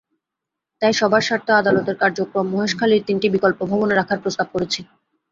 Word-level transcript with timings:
তাই 0.81 0.93
সবার 0.93 1.23
স্বার্থে 1.27 1.51
আদালতের 1.53 1.95
কার্যক্রম 2.03 2.45
মহেশখালীর 2.49 3.05
তিনটি 3.07 3.27
বিকল্প 3.35 3.59
ভবনে 3.71 3.93
রাখার 3.95 4.21
প্রস্তাব 4.23 4.47
করেছি। 4.53 4.81